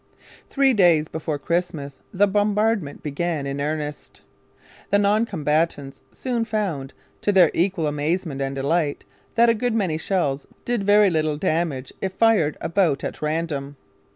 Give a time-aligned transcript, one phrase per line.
[0.49, 4.21] Three days before Christmas the bombardment began in earnest.
[4.89, 9.03] The non combatants soon found, to their equal amazement and delight,
[9.35, 13.77] that a good many shells did very little damage if fired about at random.